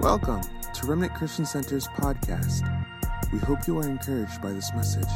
[0.00, 0.42] Welcome
[0.74, 2.62] to Remnant Christian Center's podcast.
[3.32, 5.08] We hope you are encouraged by this message.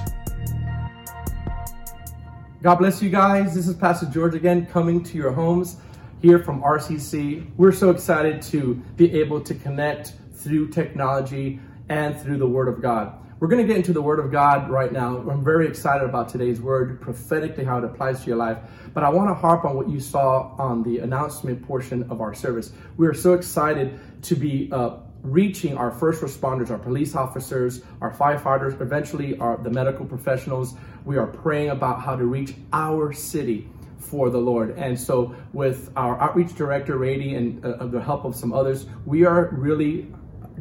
[2.62, 3.54] God bless you guys.
[3.56, 5.78] This is Pastor George again coming to your homes
[6.22, 7.50] here from RCC.
[7.56, 11.59] We're so excited to be able to connect through technology
[11.89, 13.15] and through the Word of God.
[13.41, 15.18] We're going to get into the Word of God right now.
[15.18, 18.59] I'm very excited about today's Word, prophetically how it applies to your life.
[18.93, 22.35] But I want to harp on what you saw on the announcement portion of our
[22.35, 22.72] service.
[22.96, 28.13] We are so excited to be uh, reaching our first responders, our police officers, our
[28.13, 30.75] firefighters, eventually our, the medical professionals.
[31.05, 33.68] We are praying about how to reach our city
[33.98, 34.77] for the Lord.
[34.77, 39.24] And so, with our outreach director, Rady, and uh, the help of some others, we
[39.24, 40.12] are really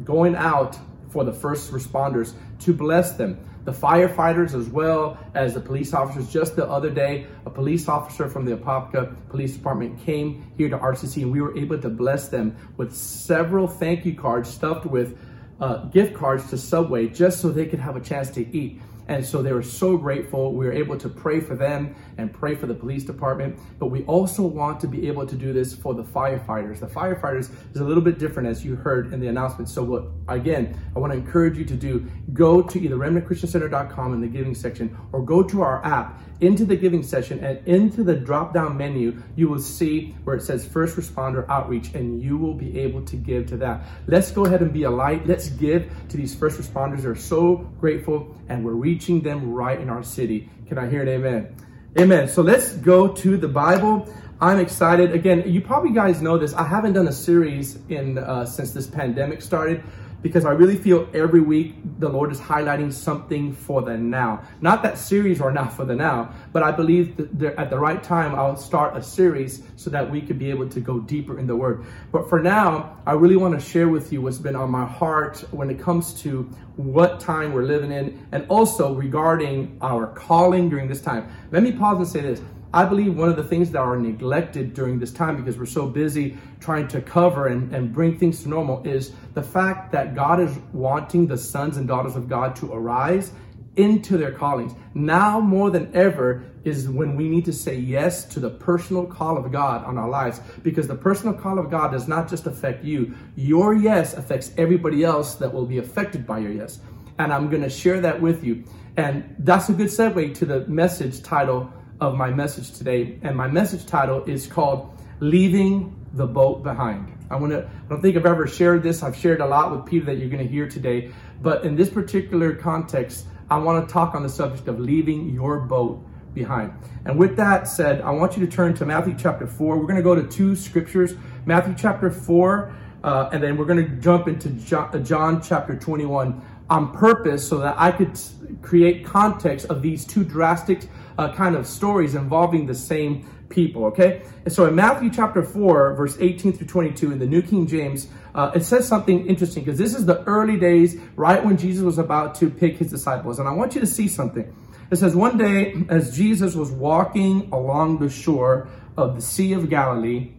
[0.04, 0.78] going out
[1.10, 3.38] for the first responders to bless them.
[3.64, 6.32] The firefighters, as well as the police officers.
[6.32, 10.78] Just the other day, a police officer from the Apopka Police Department came here to
[10.78, 15.18] RCC and we were able to bless them with several thank you cards stuffed with
[15.60, 18.80] uh, gift cards to Subway just so they could have a chance to eat.
[19.08, 20.52] And so they were so grateful.
[20.52, 23.58] We were able to pray for them and pray for the police department.
[23.78, 26.80] But we also want to be able to do this for the firefighters.
[26.80, 29.68] The firefighters is a little bit different, as you heard in the announcement.
[29.68, 34.20] So, what again, I want to encourage you to do go to either remnantchristiancenter.com in
[34.20, 38.14] the giving section or go to our app into the giving session and into the
[38.14, 42.54] drop down menu, you will see where it says first responder outreach, and you will
[42.54, 43.84] be able to give to that.
[44.06, 45.26] Let's go ahead and be a light.
[45.26, 47.02] Let's give to these first responders.
[47.02, 50.48] They're so grateful, and we're reaching them right in our city.
[50.66, 51.56] Can I hear an amen?
[51.96, 52.28] Amen.
[52.28, 54.12] So let's go to the Bible.
[54.42, 55.12] I'm excited.
[55.12, 56.52] Again, you probably guys know this.
[56.52, 59.82] I haven't done a series in uh, since this pandemic started
[60.22, 64.42] because I really feel every week the Lord is highlighting something for the now.
[64.60, 68.02] Not that series or not for the now, but I believe that at the right
[68.02, 71.46] time I'll start a series so that we could be able to go deeper in
[71.46, 71.84] the Word.
[72.10, 75.44] But for now, I really want to share with you what's been on my heart
[75.50, 76.42] when it comes to
[76.76, 81.30] what time we're living in and also regarding our calling during this time.
[81.50, 82.40] Let me pause and say this.
[82.72, 85.86] I believe one of the things that are neglected during this time because we're so
[85.86, 90.38] busy trying to cover and, and bring things to normal is the fact that God
[90.38, 93.32] is wanting the sons and daughters of God to arise
[93.76, 94.74] into their callings.
[94.92, 99.38] Now more than ever is when we need to say yes to the personal call
[99.38, 102.84] of God on our lives because the personal call of God does not just affect
[102.84, 103.14] you.
[103.36, 106.80] Your yes affects everybody else that will be affected by your yes.
[107.18, 108.64] And I'm going to share that with you.
[108.96, 113.18] And that's a good segue to the message title of my message today.
[113.22, 117.12] And my message title is called Leaving the Boat Behind.
[117.30, 119.02] I want to, I don't think I've ever shared this.
[119.02, 121.12] I've shared a lot with Peter that you're going to hear today.
[121.42, 125.60] But in this particular context, I want to talk on the subject of leaving your
[125.60, 126.04] boat
[126.34, 126.72] behind.
[127.04, 129.78] And with that said, I want you to turn to Matthew chapter 4.
[129.78, 131.14] We're going to go to two scriptures
[131.46, 136.42] Matthew chapter 4, uh, and then we're going to jump into John, John chapter 21
[136.70, 138.18] on purpose so that I could
[138.62, 140.82] create context of these two drastic
[141.16, 144.22] uh, kind of stories involving the same people, okay?
[144.44, 148.08] And so in Matthew chapter 4, verse 18 through 22, in the New King James,
[148.34, 151.98] uh, it says something interesting because this is the early days, right when Jesus was
[151.98, 153.38] about to pick his disciples.
[153.38, 154.54] And I want you to see something.
[154.90, 159.68] It says, One day, as Jesus was walking along the shore of the Sea of
[159.68, 160.32] Galilee,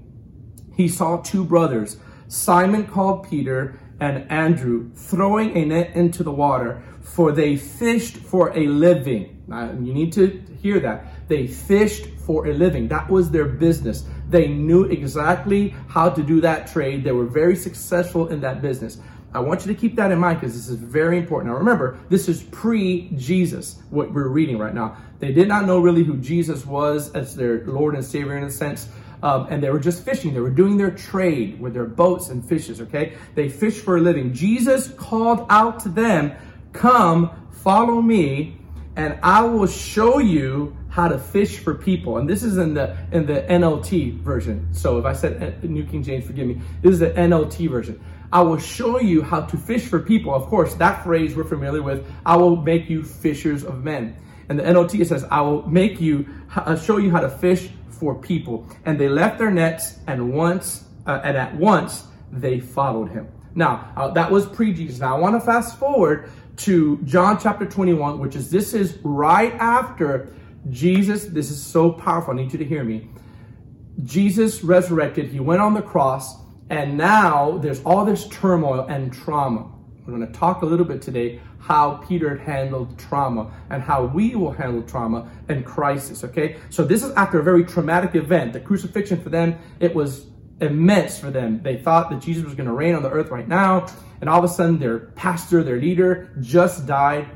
[0.76, 1.98] he saw two brothers,
[2.28, 8.58] Simon called Peter and Andrew, throwing a net into the water, for they fished for
[8.58, 9.44] a living.
[9.48, 11.28] Now, you need to hear that.
[11.28, 12.88] They fished for a living.
[12.88, 14.06] That was their business.
[14.30, 17.04] They knew exactly how to do that trade.
[17.04, 19.00] They were very successful in that business.
[19.34, 21.52] I want you to keep that in mind because this is very important.
[21.52, 24.98] Now, remember, this is pre Jesus, what we're reading right now.
[25.20, 28.52] They did not know really who Jesus was as their Lord and Savior in a
[28.52, 28.88] sense.
[29.22, 30.34] Um, and they were just fishing.
[30.34, 33.18] They were doing their trade with their boats and fishes, okay?
[33.36, 34.34] They fished for a living.
[34.34, 36.34] Jesus called out to them,
[36.72, 38.58] Come, follow me,
[38.96, 42.18] and I will show you how to fish for people.
[42.18, 44.68] And this is in the in the NLT version.
[44.74, 46.62] So if I said New King James, forgive me.
[46.82, 48.02] This is the NLT version.
[48.32, 50.34] I will show you how to fish for people.
[50.34, 52.06] Of course, that phrase we're familiar with.
[52.26, 54.16] I will make you fishers of men.
[54.50, 57.70] And the NLT says, I will make you uh, show you how to fish
[58.00, 58.68] for people.
[58.86, 63.28] And they left their nets, and once uh, and at once they followed him.
[63.56, 65.00] Now uh, that was pre-Jesus.
[65.00, 69.54] Now I want to fast forward to John chapter 21, which is this is right
[69.54, 70.34] after
[70.70, 71.26] Jesus.
[71.26, 72.34] This is so powerful.
[72.34, 73.10] I need you to hear me.
[74.04, 75.30] Jesus resurrected.
[75.30, 76.36] He went on the cross,
[76.70, 79.72] and now there's all this turmoil and trauma.
[80.10, 84.36] We're going to talk a little bit today how Peter handled trauma and how we
[84.36, 86.58] will handle trauma and crisis, okay?
[86.70, 88.54] So this is after a very traumatic event.
[88.54, 90.26] The crucifixion for them, it was
[90.62, 91.62] immense for them.
[91.62, 93.88] They thought that Jesus was going to reign on the earth right now,
[94.20, 97.30] and all of a sudden their pastor, their leader, just died.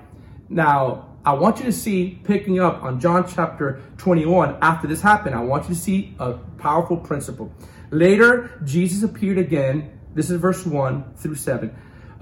[0.50, 5.36] Now, I want you to see, picking up on John chapter 21, after this happened,
[5.36, 7.54] I want you to see a powerful principle.
[7.92, 10.00] Later, Jesus appeared again.
[10.16, 11.74] This is verse 1 through 7,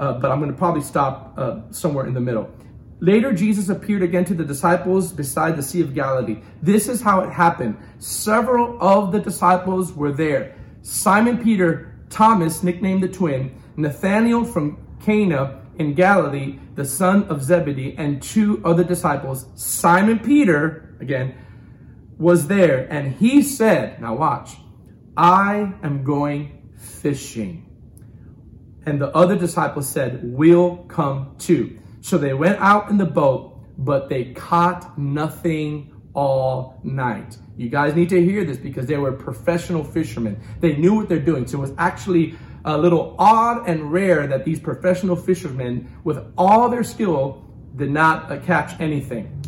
[0.02, 2.50] uh, but I'm going to probably stop uh, somewhere in the middle.
[3.00, 6.42] Later, Jesus appeared again to the disciples beside the Sea of Galilee.
[6.62, 7.78] This is how it happened.
[8.00, 10.56] Several of the disciples were there.
[10.82, 17.96] Simon Peter, Thomas, nicknamed the twin, Nathanael from Cana in Galilee, the son of Zebedee,
[17.98, 19.46] and two other disciples.
[19.56, 21.36] Simon Peter, again,
[22.18, 24.52] was there, and he said, Now watch,
[25.16, 27.71] I am going fishing.
[28.86, 31.80] And the other disciples said, We'll come too.
[32.02, 37.38] So they went out in the boat, but they caught nothing all night.
[37.58, 40.42] You guys need to hear this because they were professional fishermen.
[40.60, 41.48] They knew what they're doing.
[41.48, 42.36] So it was actually
[42.66, 47.46] a little odd and rare that these professional fishermen, with all their skill,
[47.76, 49.44] did not uh, catch anything.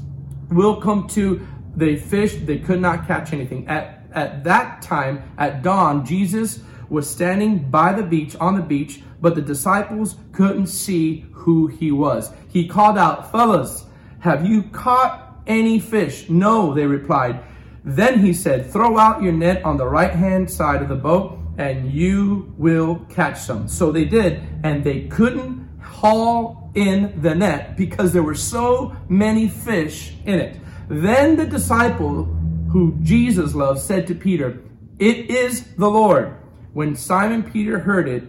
[0.50, 1.46] We'll come to
[1.76, 3.68] they fished, they could not catch anything.
[3.68, 6.60] At, at that time, at dawn, Jesus
[6.90, 11.92] was standing by the beach, on the beach, but the disciples couldn't see who he
[11.92, 12.32] was.
[12.50, 13.86] He called out, Fellas,
[14.20, 16.30] have you caught any fish?
[16.30, 17.44] No, they replied.
[17.84, 21.38] Then he said, Throw out your net on the right hand side of the boat,
[21.58, 23.68] and you will catch some.
[23.68, 29.48] So they did, and they couldn't haul in the net because there were so many
[29.48, 30.60] fish in it.
[30.90, 32.26] Then the disciple
[32.72, 34.62] who Jesus loved said to Peter,
[35.00, 36.36] It is the Lord.
[36.74, 38.24] When Simon Peter heard it,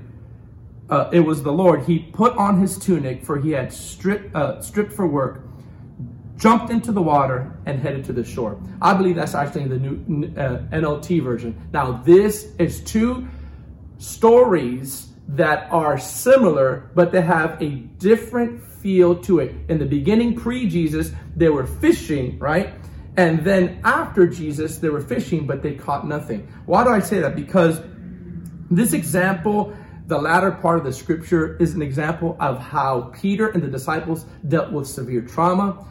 [0.91, 1.85] uh, it was the Lord.
[1.85, 5.43] He put on his tunic, for he had stripped, uh, stripped for work,
[6.37, 8.61] jumped into the water, and headed to the shore.
[8.83, 11.59] I believe that's actually the new uh, NLT version.
[11.73, 13.27] Now, this is two
[13.97, 19.55] stories that are similar, but they have a different feel to it.
[19.71, 22.75] In the beginning, pre Jesus, they were fishing, right?
[23.17, 26.47] And then after Jesus, they were fishing, but they caught nothing.
[26.67, 27.37] Why do I say that?
[27.37, 27.81] Because
[28.71, 29.75] this example
[30.07, 34.27] the latter part of the scripture is an example of how Peter and the disciples
[34.49, 35.87] dealt with severe trauma,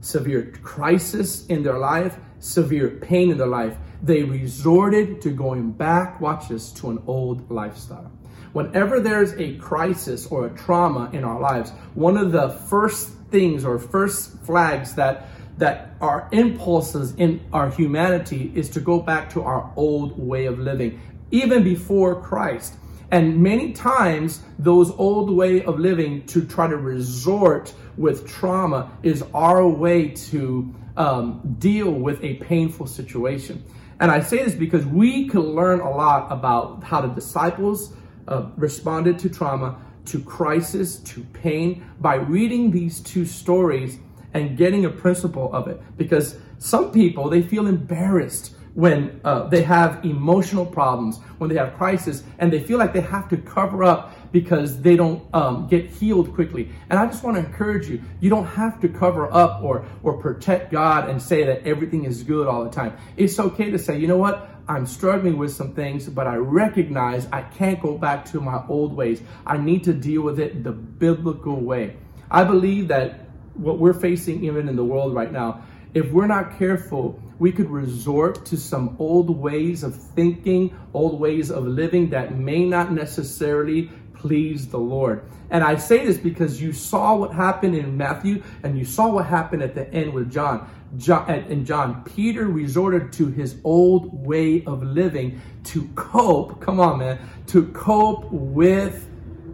[0.00, 3.76] severe crisis in their life, severe pain in their life.
[4.02, 8.10] They resorted to going back, watch this, to an old lifestyle.
[8.54, 13.66] Whenever there's a crisis or a trauma in our lives, one of the first things
[13.66, 15.28] or first flags that
[15.58, 20.56] that our impulses in our humanity is to go back to our old way of
[20.60, 22.74] living, even before Christ.
[23.10, 29.24] And many times, those old way of living to try to resort with trauma is
[29.32, 33.64] our way to um, deal with a painful situation.
[34.00, 37.94] And I say this because we can learn a lot about how the disciples
[38.28, 43.98] uh, responded to trauma, to crisis, to pain by reading these two stories
[44.34, 45.80] and getting a principle of it.
[45.96, 51.74] Because some people, they feel embarrassed when uh, they have emotional problems, when they have
[51.74, 55.90] crisis, and they feel like they have to cover up because they don't um, get
[55.90, 56.70] healed quickly.
[56.88, 60.18] And I just want to encourage you: you don't have to cover up or or
[60.18, 62.96] protect God and say that everything is good all the time.
[63.16, 64.48] It's okay to say, you know what?
[64.68, 68.94] I'm struggling with some things, but I recognize I can't go back to my old
[68.94, 69.20] ways.
[69.44, 71.96] I need to deal with it the biblical way.
[72.30, 75.64] I believe that what we're facing even in the world right now,
[75.94, 81.50] if we're not careful, we could resort to some old ways of thinking, old ways
[81.50, 85.24] of living that may not necessarily please the Lord.
[85.50, 89.26] And I say this because you saw what happened in Matthew and you saw what
[89.26, 90.68] happened at the end with John.
[90.96, 96.98] John and John, Peter resorted to his old way of living to cope, come on,
[96.98, 97.18] man,
[97.48, 99.08] to cope with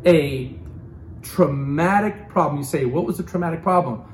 [0.06, 0.54] a
[1.22, 2.58] traumatic problem.
[2.58, 4.04] You say, what was the traumatic problem?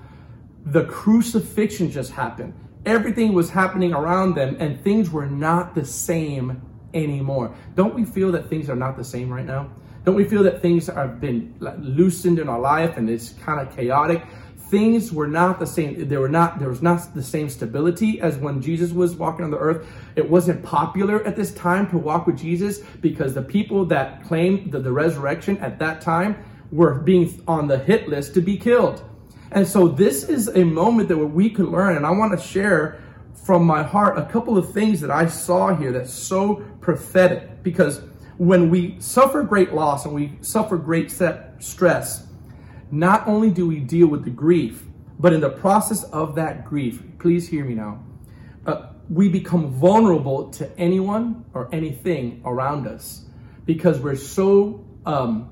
[0.66, 2.54] The crucifixion just happened
[2.86, 6.62] everything was happening around them and things were not the same
[6.94, 7.54] anymore.
[7.74, 9.70] Don't we feel that things are not the same right now?
[10.04, 13.74] Don't we feel that things have been loosened in our life and it's kind of
[13.76, 14.24] chaotic?
[14.70, 16.08] Things were not the same.
[16.08, 16.60] There were not.
[16.60, 19.84] There was not the same stability as when Jesus was walking on the earth.
[20.14, 24.70] It wasn't popular at this time to walk with Jesus because the people that claimed
[24.70, 29.02] the, the resurrection at that time were being on the hit list to be killed.
[29.52, 33.02] And so this is a moment that we could learn, and I want to share
[33.34, 37.62] from my heart a couple of things that I saw here that's so prophetic.
[37.62, 38.02] Because
[38.38, 42.26] when we suffer great loss and we suffer great stress,
[42.90, 44.84] not only do we deal with the grief,
[45.18, 48.02] but in the process of that grief, please hear me now.
[48.66, 53.24] Uh, we become vulnerable to anyone or anything around us
[53.66, 55.50] because we're so um,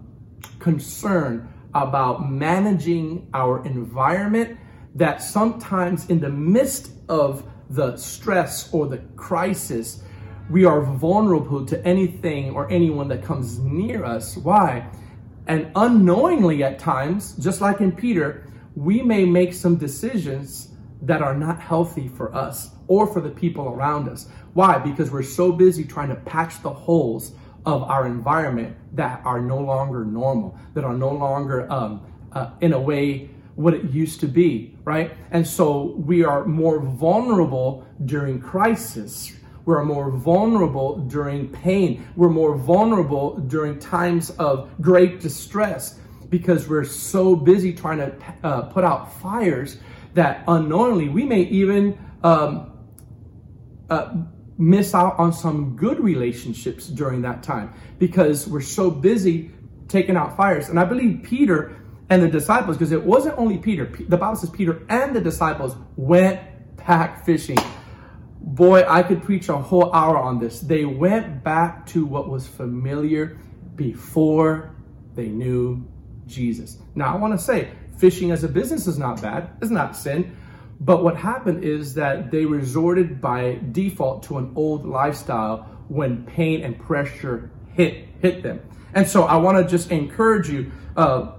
[0.59, 1.49] concerned
[1.82, 4.58] about managing our environment
[4.94, 10.02] that sometimes in the midst of the stress or the crisis,
[10.50, 14.37] we are vulnerable to anything or anyone that comes near us.
[14.37, 14.88] Why?
[15.47, 20.68] And unknowingly at times, just like in Peter, we may make some decisions
[21.02, 24.28] that are not healthy for us or for the people around us.
[24.54, 24.78] Why?
[24.78, 27.32] Because we're so busy trying to patch the holes
[27.64, 32.72] of our environment that are no longer normal, that are no longer, um, uh, in
[32.72, 35.12] a way, what it used to be, right?
[35.32, 39.32] And so we are more vulnerable during crisis.
[39.64, 42.06] We're more vulnerable during pain.
[42.14, 45.98] We're more vulnerable during times of great distress
[46.30, 49.78] because we're so busy trying to uh, put out fires
[50.14, 52.72] that unknowingly we may even um,
[53.90, 54.14] uh,
[54.58, 59.52] miss out on some good relationships during that time because we're so busy
[59.86, 60.68] taking out fires.
[60.68, 61.76] And I believe Peter
[62.10, 65.76] and the disciples, because it wasn't only Peter, the Bible says Peter and the disciples
[65.96, 66.40] went
[66.76, 67.58] back fishing.
[68.40, 70.60] Boy, I could preach a whole hour on this.
[70.60, 73.38] They went back to what was familiar
[73.76, 74.74] before
[75.14, 75.86] they knew
[76.26, 76.78] Jesus.
[76.94, 80.36] Now, I want to say, fishing as a business is not bad, it's not sin.
[80.80, 86.62] But what happened is that they resorted by default to an old lifestyle when pain
[86.62, 88.61] and pressure hit hit them.
[88.94, 90.70] And so I want to just encourage you.
[90.97, 91.32] Uh,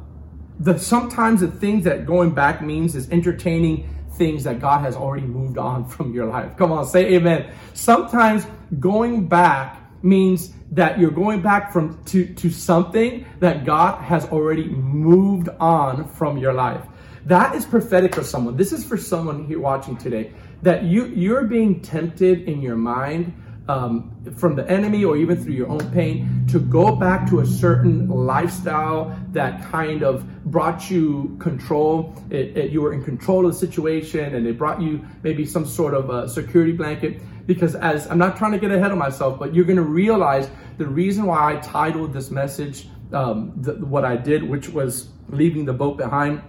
[0.60, 5.26] the sometimes the things that going back means is entertaining things that God has already
[5.26, 6.58] moved on from your life.
[6.58, 7.52] Come on, say amen.
[7.74, 8.46] Sometimes
[8.80, 14.68] going back means that you're going back from to, to something that God has already
[14.68, 16.86] moved on from your life.
[17.30, 18.58] That is prophetic for someone.
[18.58, 20.34] This is for someone here watching today
[20.64, 23.32] that you you're being tempted in your mind
[23.68, 27.46] um, from the enemy or even through your own pain to go back to a
[27.46, 32.16] certain lifestyle that kind of brought you control.
[32.32, 35.68] It, it, you were in control of the situation and it brought you maybe some
[35.68, 37.22] sort of a security blanket.
[37.46, 40.50] Because as I'm not trying to get ahead of myself, but you're going to realize
[40.80, 45.66] the reason why I titled this message um, the, what I did, which was leaving
[45.66, 46.42] the boat behind,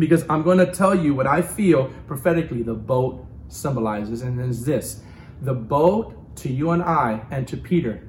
[0.00, 4.64] because I'm going to tell you what I feel prophetically the boat symbolizes, and it's
[4.64, 5.02] this
[5.42, 8.08] the boat to you and I and to Peter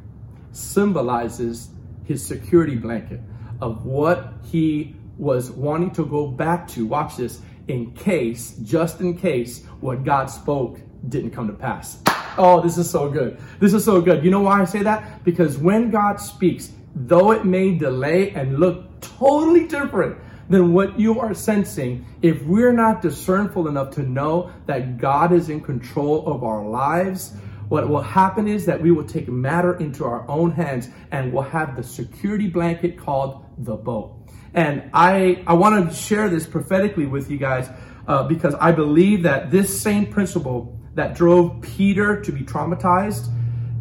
[0.52, 1.70] symbolizes
[2.06, 3.22] his security blanket
[3.62, 6.86] of what he was wanting to go back to.
[6.86, 10.80] Watch this in case, just in case, what God spoke
[11.10, 12.02] didn't come to pass.
[12.38, 13.40] Oh, this is so good.
[13.60, 14.24] This is so good.
[14.24, 15.24] You know why I say that?
[15.24, 20.18] Because when God speaks, though it may delay and look totally different
[20.52, 25.50] than what you are sensing, if we're not discernful enough to know that God is
[25.50, 27.34] in control of our lives,
[27.70, 31.44] what will happen is that we will take matter into our own hands and we'll
[31.44, 34.18] have the security blanket called the boat.
[34.54, 37.70] And I, I want to share this prophetically with you guys
[38.08, 43.30] uh, because I believe that this same principle that drove Peter to be traumatized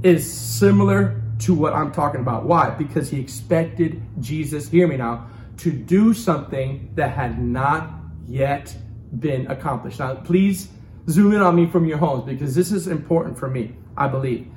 [0.05, 2.45] is similar to what I'm talking about.
[2.45, 2.71] Why?
[2.71, 5.27] Because he expected Jesus, hear me now,
[5.61, 7.91] to do something that had not
[8.27, 8.75] yet
[9.19, 9.99] been accomplished.
[9.99, 10.69] Now, please
[11.09, 13.75] zoom in on me from your homes because this is important for me.
[13.97, 14.49] I believe.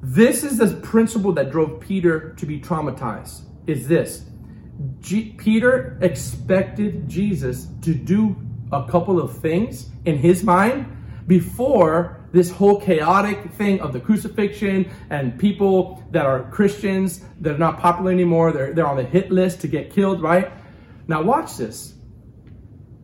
[0.00, 3.42] This is the principle that drove Peter to be traumatized.
[3.66, 4.24] Is this
[5.00, 8.36] G- Peter expected Jesus to do
[8.72, 10.86] a couple of things in his mind
[11.26, 17.58] before this whole chaotic thing of the crucifixion and people that are Christians that are
[17.58, 20.50] not popular anymore, they're, they're on the hit list to get killed, right?
[21.06, 21.94] Now, watch this.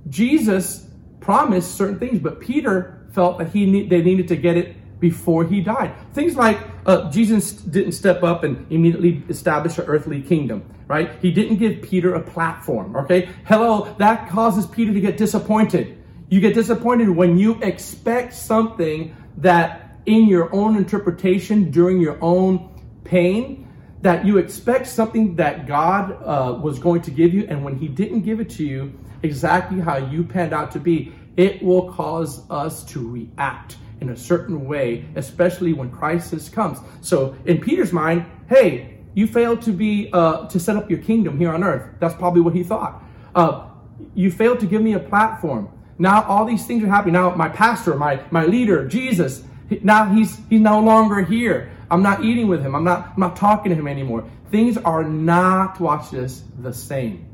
[0.08, 0.88] Jesus
[1.20, 5.61] promised certain things, but Peter felt that he they needed to get it before he
[5.61, 5.94] died.
[6.12, 11.11] Things like uh, Jesus didn't step up and immediately establish an earthly kingdom, right?
[11.20, 13.28] He didn't give Peter a platform, okay?
[13.44, 15.98] Hello, that causes Peter to get disappointed.
[16.28, 22.68] You get disappointed when you expect something that in your own interpretation during your own
[23.04, 23.66] pain,
[24.02, 27.88] that you expect something that God uh, was going to give you, and when He
[27.88, 32.49] didn't give it to you exactly how you panned out to be, it will cause
[32.50, 36.78] us to react in a certain way, especially when crisis comes.
[37.00, 41.38] So in Peter's mind, hey, you failed to be uh, to set up your kingdom
[41.38, 41.94] here on earth.
[41.99, 43.02] That's probably what he thought.
[43.35, 43.68] Uh,
[44.14, 45.70] you failed to give me a platform.
[45.99, 47.14] Now all these things are happening.
[47.14, 49.43] Now my pastor, my my leader, Jesus,
[49.83, 51.71] now he's he's no longer here.
[51.90, 52.75] I'm not eating with him.
[52.75, 54.28] I'm not I'm not talking to him anymore.
[54.50, 57.26] Things are not, watch this, the same.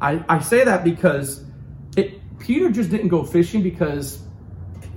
[0.00, 1.44] I, I say that because
[1.96, 4.22] it, Peter just didn't go fishing because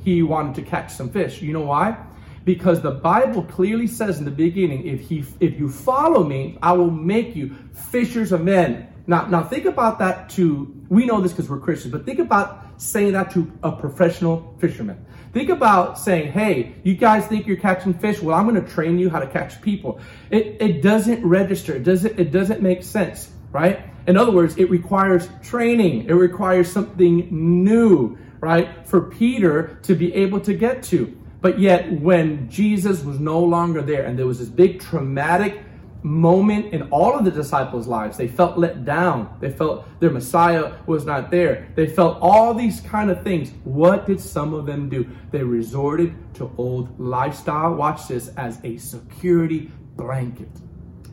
[0.03, 1.41] he wanted to catch some fish.
[1.41, 1.97] You know why?
[2.45, 6.73] Because the Bible clearly says in the beginning, if he if you follow me, I
[6.73, 8.87] will make you fishers of men.
[9.07, 12.64] Now, now think about that to we know this because we're Christians, but think about
[12.77, 15.05] saying that to a professional fisherman.
[15.33, 18.21] Think about saying, hey, you guys think you're catching fish?
[18.21, 19.99] Well, I'm going to train you how to catch people.
[20.29, 21.75] It, it doesn't register.
[21.75, 23.81] It doesn't, it doesn't make sense, right?
[24.07, 26.05] In other words, it requires training.
[26.07, 28.87] It requires something new, right?
[28.87, 31.17] For Peter to be able to get to.
[31.41, 35.64] But yet when Jesus was no longer there and there was this big traumatic
[36.05, 38.15] moment in all of the disciples' lives.
[38.15, 39.35] They felt let down.
[39.39, 41.67] They felt their Messiah was not there.
[41.73, 43.51] They felt all these kind of things.
[43.63, 45.09] What did some of them do?
[45.31, 47.73] They resorted to old lifestyle.
[47.73, 50.49] Watch this as a security blanket.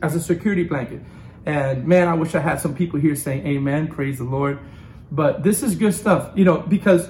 [0.03, 1.01] As a security blanket.
[1.47, 4.59] And man, I wish I had some people here saying amen, praise the Lord.
[5.11, 7.09] But this is good stuff, you know, because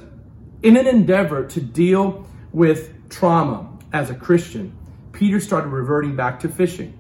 [0.62, 4.74] in an endeavor to deal with trauma as a Christian,
[5.12, 6.98] Peter started reverting back to fishing.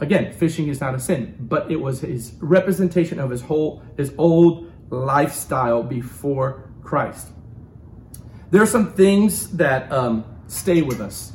[0.00, 4.12] Again, fishing is not a sin, but it was his representation of his whole, his
[4.16, 7.28] old lifestyle before Christ.
[8.50, 11.32] There are some things that um, stay with us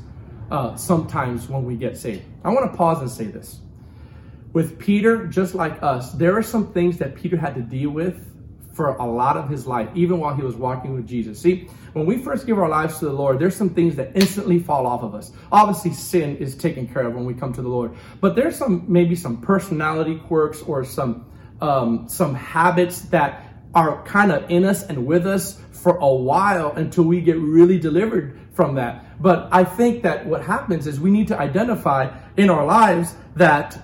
[0.50, 2.24] uh, sometimes when we get saved.
[2.44, 3.60] I want to pause and say this.
[4.54, 8.33] With Peter, just like us, there are some things that Peter had to deal with
[8.74, 11.40] for a lot of his life, even while he was walking with Jesus.
[11.40, 14.60] See, when we first give our lives to the Lord, there's some things that instantly
[14.60, 15.32] fall off of us.
[15.52, 18.84] Obviously, sin is taken care of when we come to the Lord, but there's some
[18.88, 21.26] maybe some personality quirks or some
[21.62, 26.72] um, some habits that are kind of in us and with us for a while
[26.74, 29.22] until we get really delivered from that.
[29.22, 33.80] But I think that what happens is we need to identify in our lives that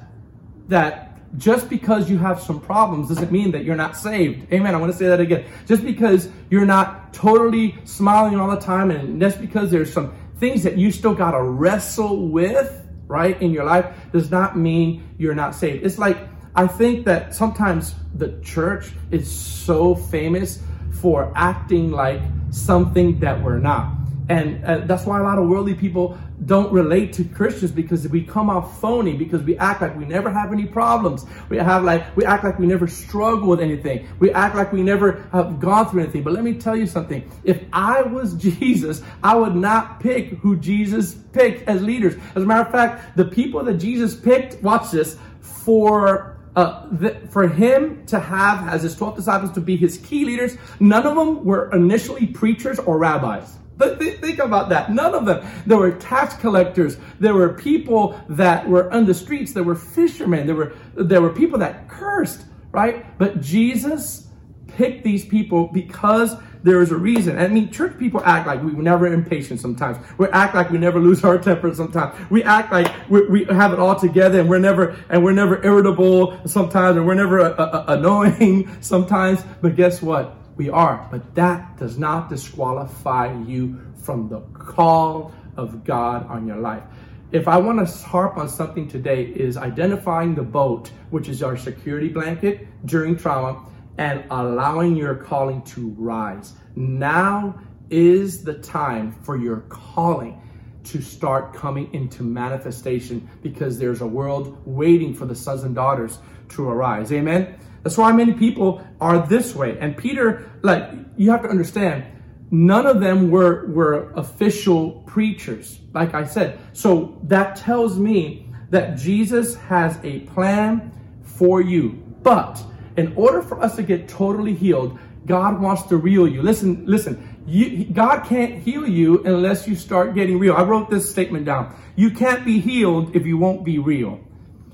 [0.68, 4.52] that just because you have some problems doesn't mean that you're not saved.
[4.52, 4.74] Amen.
[4.74, 5.46] I want to say that again.
[5.66, 10.64] Just because you're not totally smiling all the time and just because there's some things
[10.64, 15.36] that you still got to wrestle with, right, in your life does not mean you're
[15.36, 15.86] not saved.
[15.86, 16.18] It's like,
[16.56, 20.62] I think that sometimes the church is so famous
[21.02, 23.99] for acting like something that we're not.
[24.30, 26.16] And uh, that's why a lot of worldly people
[26.46, 30.30] don't relate to Christians because we come off phony because we act like we never
[30.30, 31.26] have any problems.
[31.50, 34.08] We have like we act like we never struggle with anything.
[34.20, 36.22] We act like we never have gone through anything.
[36.22, 37.30] But let me tell you something.
[37.44, 42.16] If I was Jesus, I would not pick who Jesus picked as leaders.
[42.36, 47.16] As a matter of fact, the people that Jesus picked, watch this, for uh, the,
[47.32, 51.16] for him to have as his 12 disciples to be his key leaders, none of
[51.16, 53.58] them were initially preachers or rabbis.
[53.80, 54.92] Think about that.
[54.92, 55.46] None of them.
[55.66, 56.98] There were tax collectors.
[57.20, 59.54] There were people that were on the streets.
[59.54, 60.46] There were fishermen.
[60.48, 63.18] There were, there were people that cursed, right?
[63.18, 64.28] But Jesus
[64.68, 67.40] picked these people because there is a reason.
[67.40, 69.98] I mean, church people act like we are never impatient sometimes.
[70.18, 72.16] We act like we never lose our temper sometimes.
[72.30, 76.40] We act like we, have it all together and we're never, and we're never irritable
[76.46, 79.42] sometimes and we're never uh, uh, annoying sometimes.
[79.62, 80.39] But guess what?
[80.60, 81.08] We are.
[81.10, 86.84] But that does not disqualify you from the call of God on your life.
[87.32, 91.56] If I want to harp on something today is identifying the boat, which is our
[91.56, 93.66] security blanket during trauma,
[93.98, 96.54] and allowing your calling to rise.
[96.76, 100.42] Now is the time for your calling
[100.86, 106.20] to start coming into manifestation because there's a world waiting for the sons and daughters
[106.50, 107.12] to arise.
[107.14, 107.56] Amen.
[107.84, 109.78] That's why many people are this way.
[109.80, 112.06] And Peter, like, you have to understand,
[112.52, 116.60] none of them were, were official preachers, like I said.
[116.74, 122.04] So that tells me that Jesus has a plan for you.
[122.22, 122.62] But
[122.98, 126.42] in order for us to get totally healed, God wants to heal you.
[126.42, 127.26] Listen, listen.
[127.48, 130.54] You, God can't heal you unless you start getting real.
[130.54, 131.76] I wrote this statement down.
[131.96, 134.20] You can't be healed if you won't be real.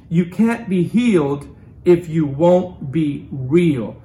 [0.09, 1.54] You can't be healed
[1.85, 4.01] if you won't be real.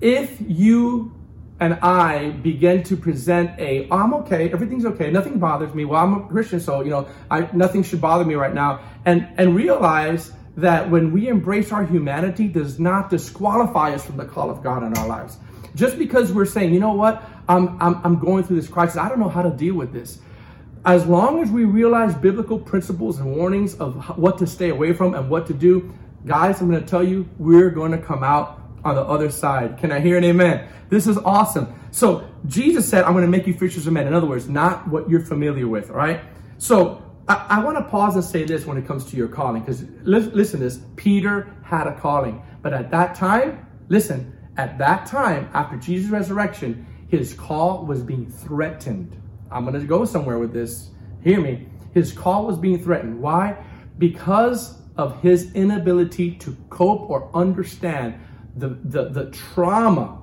[0.00, 1.12] If you
[1.58, 5.84] and I begin to present a, oh, I'm okay, everything's okay, nothing bothers me.
[5.84, 9.28] Well, I'm a Christian, so you know, I, nothing should bother me right now, and
[9.36, 14.50] and realize that when we embrace our humanity, does not disqualify us from the call
[14.50, 15.38] of God in our lives.
[15.74, 19.08] Just because we're saying, you know what, I'm I'm, I'm going through this crisis, I
[19.08, 20.18] don't know how to deal with this.
[20.84, 25.14] As long as we realize biblical principles and warnings of what to stay away from
[25.14, 25.92] and what to do,
[26.26, 29.78] Guys, I'm going to tell you, we're going to come out on the other side.
[29.78, 30.68] Can I hear an amen?
[30.88, 31.72] This is awesome.
[31.92, 34.08] So Jesus said, I'm going to make you fishers of men.
[34.08, 36.20] In other words, not what you're familiar with, all right?
[36.58, 39.62] So I, I want to pause and say this when it comes to your calling,
[39.62, 40.80] because listen, listen this.
[40.96, 46.86] Peter had a calling, but at that time, listen, at that time, after Jesus' resurrection,
[47.08, 49.16] his call was being threatened.
[49.48, 50.90] I'm going to go somewhere with this.
[51.22, 51.68] Hear me.
[51.94, 53.20] His call was being threatened.
[53.20, 53.64] Why?
[53.98, 58.14] Because of his inability to cope or understand
[58.56, 60.18] the, the, the trauma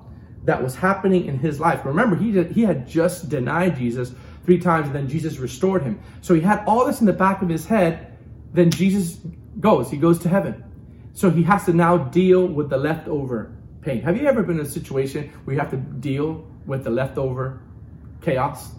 [0.46, 1.86] that was happening in his life.
[1.86, 4.14] Remember, he, did, he had just denied Jesus
[4.46, 6.00] three times and then Jesus restored him.
[6.22, 8.18] So he had all this in the back of his head.
[8.54, 9.20] Then Jesus
[9.60, 10.64] goes, he goes to heaven.
[11.14, 14.02] So he has to now deal with the leftover pain.
[14.02, 17.62] Have you ever been in a situation where you have to deal with the leftover
[18.22, 18.72] chaos?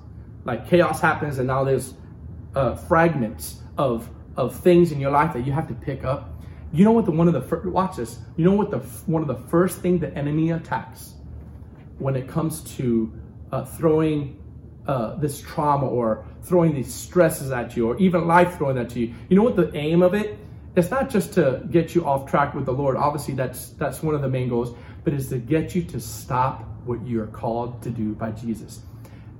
[0.44, 1.94] Like chaos happens and now there's
[2.54, 6.30] uh, fragments of, of things in your life that you have to pick up.
[6.72, 8.18] You know what the one of the first, watch this.
[8.36, 11.14] You know what the one of the first thing the enemy attacks
[11.98, 13.12] when it comes to
[13.52, 14.42] uh, throwing
[14.86, 19.00] uh, this trauma or throwing these stresses at you or even life throwing that to
[19.00, 19.14] you.
[19.28, 20.38] You know what the aim of it?
[20.76, 22.96] It's not just to get you off track with the Lord.
[22.96, 26.68] Obviously, that's that's one of the main goals, but it's to get you to stop
[26.84, 28.80] what you are called to do by Jesus.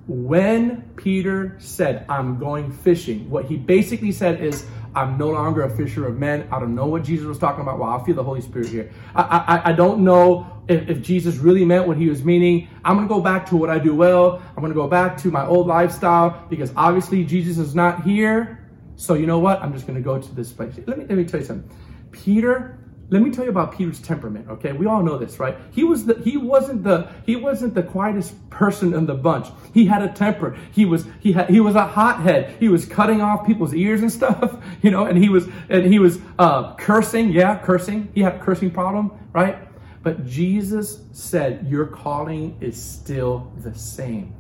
[0.07, 5.71] When Peter said, I'm going fishing, what he basically said is, I'm no longer a
[5.71, 6.49] fisher of men.
[6.53, 7.79] I don't know what Jesus was talking about.
[7.79, 8.93] Well, I feel the Holy Spirit here.
[9.15, 12.69] I, I, I don't know if, if Jesus really meant what he was meaning.
[12.85, 14.43] I'm going to go back to what I do well.
[14.51, 18.69] I'm going to go back to my old lifestyle because obviously Jesus is not here.
[18.97, 19.61] So you know what?
[19.63, 20.75] I'm just going to go to this place.
[20.87, 21.69] Let me, let me tell you something.
[22.13, 22.79] Peter
[23.11, 24.73] let me tell you about Peter's temperament, okay?
[24.73, 25.57] We all know this, right?
[25.73, 29.49] He was the he wasn't the he wasn't the quietest person in the bunch.
[29.73, 30.57] He had a temper.
[30.73, 32.57] He was he had he was a hothead.
[32.59, 35.99] He was cutting off people's ears and stuff, you know, and he was and he
[35.99, 38.11] was uh cursing, yeah, cursing.
[38.15, 39.59] He had a cursing problem, right?
[40.03, 44.35] But Jesus said, Your calling is still the same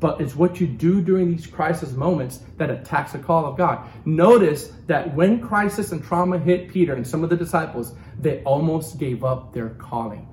[0.00, 3.86] but it's what you do during these crisis moments that attacks the call of God.
[4.04, 8.98] Notice that when crisis and trauma hit Peter and some of the disciples, they almost
[8.98, 10.28] gave up their calling.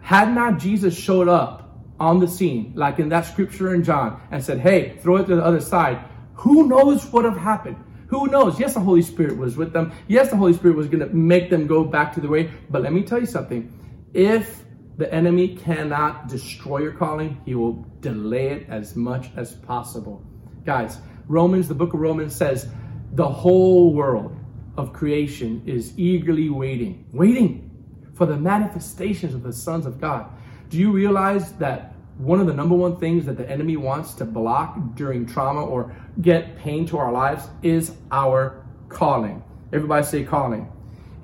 [0.00, 4.42] Had not Jesus showed up on the scene, like in that scripture in John, and
[4.42, 7.76] said, Hey, throw it to the other side, who knows what would have happened?
[8.08, 8.58] Who knows?
[8.58, 9.92] Yes, the Holy Spirit was with them.
[10.08, 12.50] Yes, the Holy Spirit was going to make them go back to the way.
[12.68, 13.72] But let me tell you something.
[14.12, 14.62] If
[15.02, 20.24] the enemy cannot destroy your calling, he will delay it as much as possible.
[20.64, 22.68] Guys, Romans, the book of Romans says,
[23.14, 24.36] the whole world
[24.76, 27.68] of creation is eagerly waiting, waiting
[28.14, 30.30] for the manifestations of the sons of God.
[30.68, 34.24] Do you realize that one of the number one things that the enemy wants to
[34.24, 39.42] block during trauma or get pain to our lives is our calling?
[39.72, 40.70] Everybody say calling.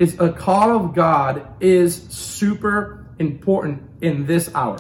[0.01, 4.79] It's a call of God is super important in this hour.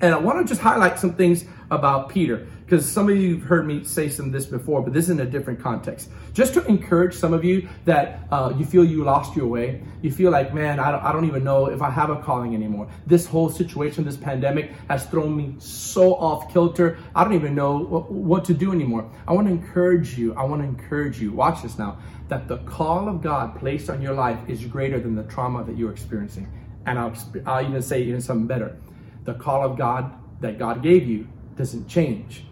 [0.00, 3.42] And I want to just highlight some things about Peter because some of you have
[3.42, 6.08] heard me say some of this before, but this is in a different context.
[6.32, 10.12] Just to encourage some of you that uh, you feel you lost your way, you
[10.12, 12.88] feel like, man, I don't, I don't even know if I have a calling anymore.
[13.06, 16.98] This whole situation, this pandemic has thrown me so off kilter.
[17.12, 19.10] I don't even know what, what to do anymore.
[19.26, 20.34] I want to encourage you.
[20.34, 21.32] I want to encourage you.
[21.32, 21.98] Watch this now.
[22.28, 25.76] That the call of God placed on your life is greater than the trauma that
[25.76, 26.46] you're experiencing.
[26.86, 27.14] And I'll,
[27.46, 28.76] I'll even say even something better.
[29.24, 32.44] The call of God that God gave you doesn't change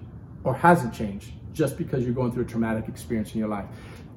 [0.45, 3.67] or hasn't changed just because you're going through a traumatic experience in your life.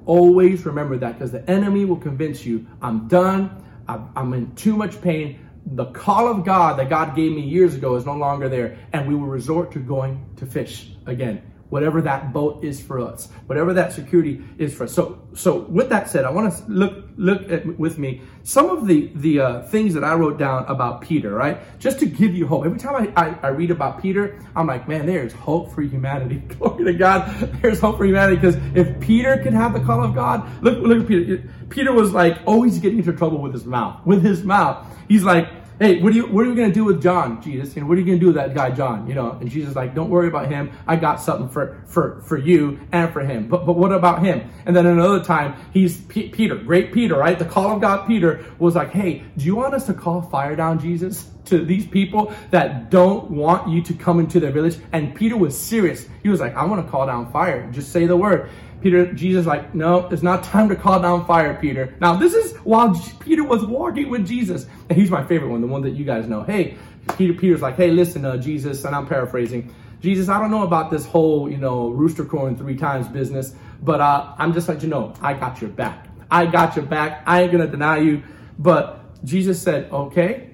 [0.04, 5.00] Always remember that because the enemy will convince you, I'm done, I'm in too much
[5.00, 5.48] pain.
[5.64, 9.06] The call of God that God gave me years ago is no longer there, and
[9.06, 13.72] we will resort to going to fish again whatever that boat is for us, whatever
[13.72, 14.92] that security is for us.
[14.92, 18.86] So, so with that said, I want to look look at with me some of
[18.86, 21.58] the the uh, things that I wrote down about Peter, right?
[21.78, 22.66] Just to give you hope.
[22.66, 26.36] Every time I, I, I read about Peter, I'm like, man, there's hope for humanity.
[26.58, 27.22] Glory to God.
[27.62, 31.00] There's hope for humanity because if Peter could have the call of God, look look
[31.00, 31.48] at Peter.
[31.70, 34.04] Peter was like always getting into trouble with his mouth.
[34.04, 35.48] With his mouth, he's like
[35.82, 37.74] hey, what are you what are you gonna do with John, Jesus?
[37.74, 39.08] You know, what are you gonna do with that guy John?
[39.08, 40.70] You know, and Jesus is like, don't worry about him.
[40.86, 43.48] I got something for for for you and for him.
[43.48, 44.48] But but what about him?
[44.64, 47.36] And then another time, he's P- Peter, great Peter, right?
[47.38, 50.54] The call of God, Peter was like, hey, do you want us to call fire
[50.54, 51.28] down, Jesus?
[51.46, 54.78] To these people that don't want you to come into their village.
[54.92, 56.06] And Peter was serious.
[56.22, 57.68] He was like, I want to call down fire.
[57.72, 58.48] Just say the word.
[58.82, 61.94] Peter, Jesus like, no, it's not time to call down fire, Peter.
[62.00, 64.66] Now, this is while Peter was walking with Jesus.
[64.88, 66.42] And he's my favorite one, the one that you guys know.
[66.42, 66.76] Hey,
[67.16, 69.74] Peter, Peter's like, hey, listen, uh, Jesus, and I'm paraphrasing.
[70.00, 74.00] Jesus, I don't know about this whole, you know, rooster crowing three times business, but
[74.00, 76.08] uh, I'm just letting you know, I got your back.
[76.30, 77.22] I got your back.
[77.26, 78.22] I ain't going to deny you.
[78.58, 80.50] But Jesus said, okay,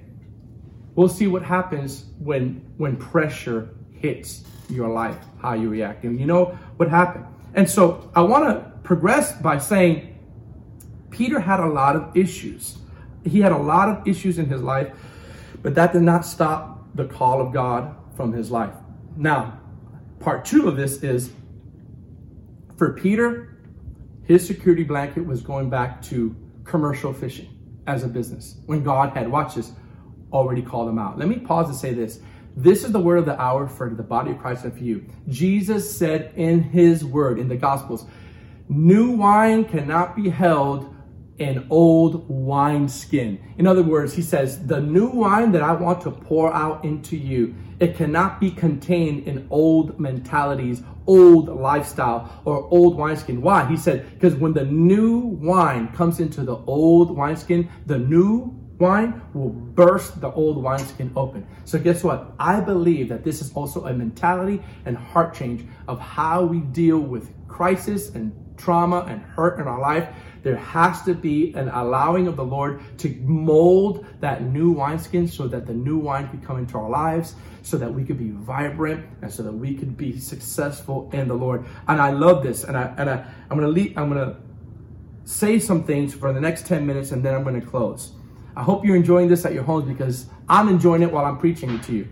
[0.95, 6.05] we'll see what happens when when pressure hits your life, how you react.
[6.05, 7.25] And you know what happened?
[7.59, 10.17] And so I want to progress by saying
[11.11, 12.79] Peter had a lot of issues.
[13.25, 14.93] He had a lot of issues in his life,
[15.61, 18.75] but that did not stop the call of God from his life.
[19.17, 19.59] Now,
[20.21, 21.33] part two of this is
[22.77, 23.59] for Peter,
[24.23, 27.49] his security blanket was going back to commercial fishing
[27.89, 29.73] as a business when God had, watch this,
[30.33, 31.19] already called him out.
[31.19, 32.21] Let me pause and say this.
[32.61, 35.07] This is the word of the hour for the body of Christ and for you.
[35.29, 38.05] Jesus said in his word, in the Gospels,
[38.69, 40.93] new wine cannot be held
[41.39, 43.41] in old wineskin.
[43.59, 47.17] In other words, he says, the new wine that I want to pour out into
[47.17, 53.41] you, it cannot be contained in old mentalities, old lifestyle, or old wineskin.
[53.41, 53.67] Why?
[53.67, 59.21] He said, because when the new wine comes into the old wineskin, the new wine
[59.35, 61.47] will burst the old wineskin open.
[61.65, 62.33] So guess what?
[62.39, 66.99] I believe that this is also a mentality and heart change of how we deal
[66.99, 70.09] with crisis and trauma and hurt in our life
[70.43, 75.49] there has to be an allowing of the Lord to mold that new wineskin so
[75.49, 79.05] that the new wine could come into our lives, so that we could be vibrant
[79.23, 81.67] and so that we could be successful in the Lord.
[81.87, 82.65] And I love this.
[82.65, 84.37] And I and I, I'm gonna leave, I'm gonna
[85.25, 88.13] say some things for the next 10 minutes and then I'm gonna close.
[88.59, 91.71] I hope you're enjoying this at your homes because I'm enjoying it while I'm preaching
[91.71, 92.09] it to you.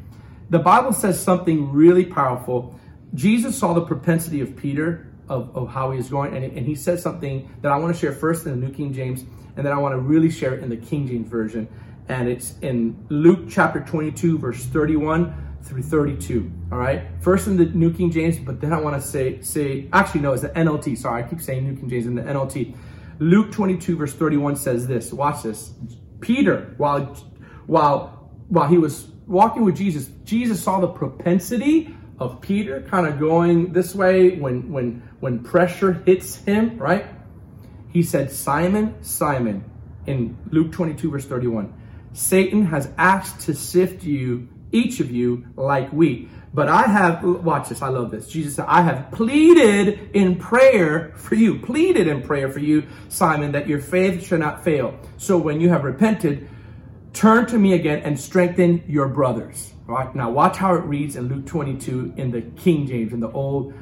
[0.48, 2.78] The Bible says something really powerful.
[3.14, 6.36] Jesus saw the propensity of Peter of, of how he's going.
[6.36, 8.92] And, and he said something that I want to share first in the New King
[8.92, 9.24] James,
[9.56, 11.66] and then I want to really share it in the King James Version.
[12.08, 16.48] And it's in Luke chapter 22, verse 31 through 32.
[16.70, 17.02] All right.
[17.20, 20.32] First in the New King James, but then I want to say, say, actually, no,
[20.32, 20.96] it's the NLT.
[20.96, 22.76] Sorry, I keep saying New King James in the NLT.
[23.18, 25.12] Luke 22, verse 31 says this.
[25.12, 25.72] Watch this.
[26.20, 27.16] Peter, while
[27.66, 33.18] while while he was walking with Jesus, Jesus saw the propensity of Peter kind of
[33.18, 37.06] going this way when when when pressure hits him, right?
[37.92, 39.64] He said, Simon, Simon,
[40.06, 41.72] in Luke 22, verse 31,
[42.12, 46.28] Satan has asked to sift you, each of you, like wheat.
[46.56, 48.28] But I have, watch this, I love this.
[48.28, 53.52] Jesus said, I have pleaded in prayer for you, pleaded in prayer for you, Simon,
[53.52, 54.98] that your faith should not fail.
[55.18, 56.48] So when you have repented,
[57.12, 59.74] turn to me again and strengthen your brothers.
[59.84, 63.30] Right now, watch how it reads in Luke 22 in the King James, in the
[63.32, 63.74] old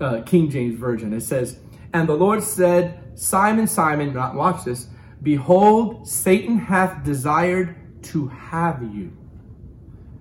[0.00, 1.12] uh, King James Version.
[1.12, 1.60] It says,
[1.92, 4.88] And the Lord said, Simon, Simon, not watch this,
[5.22, 9.16] behold, Satan hath desired to have you.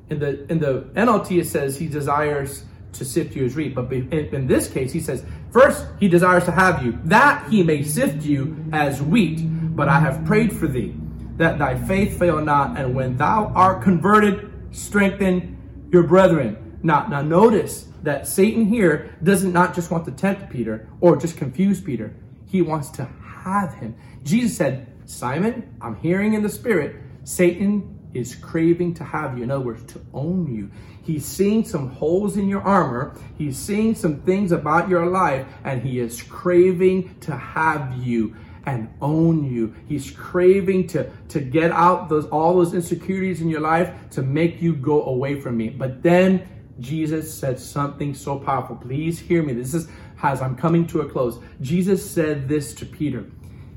[0.10, 3.91] In the in the NLT, it says he desires to sift you as wheat, but
[3.91, 7.84] in, in this case, he says, first he desires to have you, that he may
[7.84, 9.41] sift you as wheat.
[9.76, 10.95] But I have prayed for thee,
[11.38, 16.80] that thy faith fail not, and when thou art converted, strengthen your brethren.
[16.84, 21.38] Now, now notice that Satan here doesn't not just want to tempt Peter or just
[21.38, 22.13] confuse Peter.
[22.45, 23.08] He wants to
[23.43, 23.95] have him.
[24.24, 29.43] Jesus said, Simon, I'm hearing in the spirit, Satan is craving to have you.
[29.43, 30.69] In other words, to own you.
[31.04, 33.15] He's seeing some holes in your armor.
[33.38, 38.89] He's seeing some things about your life, and he is craving to have you and
[39.02, 39.74] own you.
[39.88, 44.62] He's craving to, to get out those all those insecurities in your life to make
[44.62, 45.69] you go away from me.
[45.69, 46.48] But then
[46.80, 48.76] Jesus said something so powerful.
[48.76, 49.54] Please hear me.
[49.54, 49.88] This is
[50.22, 51.39] as I'm coming to a close.
[51.62, 53.26] Jesus said this to Peter.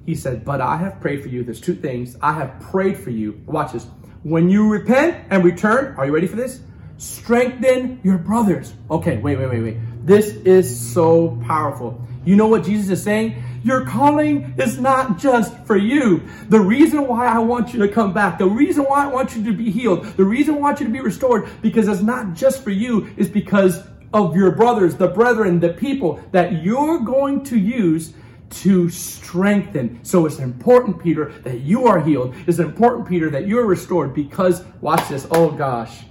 [0.05, 1.45] He said, But I have prayed for you.
[1.45, 2.17] There's two things.
[2.21, 3.41] I have prayed for you.
[3.47, 3.87] Watch this.
[4.23, 6.61] When you repent and return, are you ready for this?
[6.99, 8.73] Strengthen your brothers.
[8.89, 9.77] Okay, wait, wait, wait, wait.
[10.07, 12.01] This is so powerful.
[12.25, 13.43] You know what Jesus is saying?
[13.65, 16.23] Your calling is not just for you.
[16.49, 19.43] The reason why I want you to come back, the reason why I want you
[19.45, 22.63] to be healed, the reason I want you to be restored, because it's not just
[22.63, 23.83] for you, is because
[24.13, 28.13] of your brothers, the brethren, the people that you're going to use
[28.53, 30.05] to strengthen.
[30.05, 32.35] So it's important, Peter, that you are healed.
[32.47, 36.03] It's important, Peter, that you're restored because, watch this, oh gosh,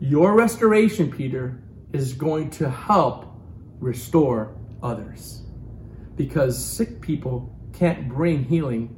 [0.00, 1.60] your restoration, Peter,
[1.92, 3.26] is going to help
[3.80, 5.42] restore others
[6.16, 8.94] because sick people can't bring healing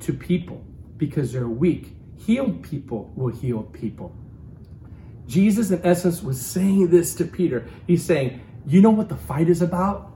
[0.00, 0.64] to people
[0.96, 1.96] because they're weak.
[2.16, 4.16] Healed people will heal people.
[5.26, 7.66] Jesus, in essence, was saying this to Peter.
[7.86, 10.11] He's saying, You know what the fight is about?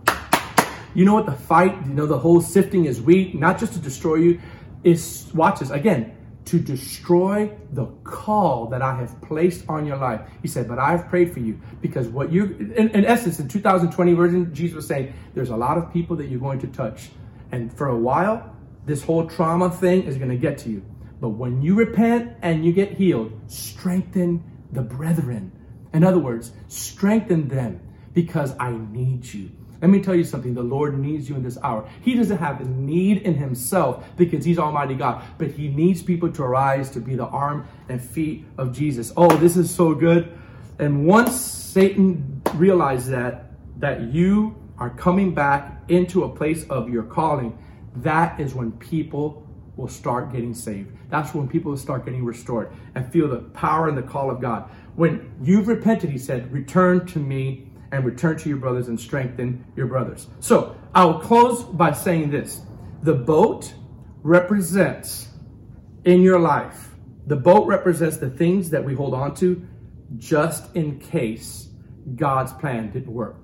[0.97, 3.79] You know what the fight, you know, the whole sifting is wheat, not just to
[3.79, 4.41] destroy you,
[4.83, 10.23] is, watch this, again, to destroy the call that I have placed on your life.
[10.41, 14.15] He said, but I've prayed for you because what you, in, in, essence, in 2020
[14.15, 17.11] version, Jesus was saying, there's a lot of people that you're going to touch.
[17.53, 18.57] And for a while,
[18.87, 20.83] this whole trauma thing is going to get to you.
[21.21, 25.53] But when you repent and you get healed, strengthen the brethren.
[25.93, 27.83] In other words, strengthen them
[28.15, 29.51] because I need you.
[29.81, 30.55] Let me tell you something.
[30.55, 31.89] The Lord needs you in this hour.
[32.03, 36.33] He doesn't have a need in himself because he's Almighty God, but he needs people
[36.33, 39.13] to arise to be the arm and feet of Jesus.
[39.17, 40.37] Oh, this is so good.
[40.79, 43.45] And once Satan realize that
[43.79, 47.59] that you are coming back into a place of your calling,
[47.97, 50.97] that is when people will start getting saved.
[51.11, 54.41] That's when people will start getting restored and feel the power and the call of
[54.41, 54.71] God.
[54.97, 59.65] When you've repented, he said, return to me and return to your brothers and strengthen
[59.77, 60.29] your brothers.
[60.41, 62.61] So I'll close by saying this
[63.03, 63.73] the boat
[64.23, 65.29] represents
[66.05, 66.91] in your life,
[67.27, 69.67] the boat represents the things that we hold on to
[70.19, 71.69] just in case
[72.15, 73.37] God's plan didn't work.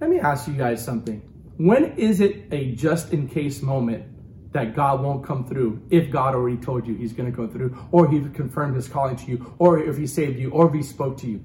[0.00, 1.20] Let me ask you guys something.
[1.56, 4.04] When is it a just in case moment
[4.52, 7.76] that God won't come through if God already told you he's going to go through,
[7.92, 10.82] or he confirmed his calling to you, or if he saved you, or if he
[10.82, 11.44] spoke to you?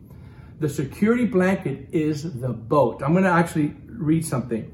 [0.60, 3.02] The security blanket is the boat.
[3.04, 4.72] I'm going to actually read something.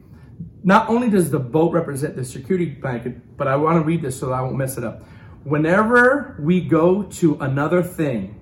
[0.64, 4.20] Not only does the boat represent the security blanket, but I want to read this
[4.20, 5.04] so I won't mess it up.
[5.44, 8.40] Whenever we go to another thing,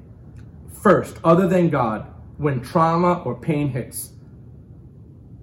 [0.81, 4.11] first, other than God, when trauma or pain hits,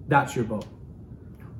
[0.08, 0.66] that's your boat.